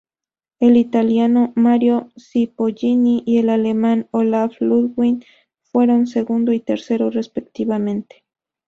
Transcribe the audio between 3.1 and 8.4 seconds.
y el alemán Olaf Ludwig fueron segundo y tercero respectivamente.